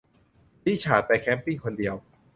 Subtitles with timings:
[0.65, 1.95] ริชาร์ดไปแคมป์ปิ้งคนเดียว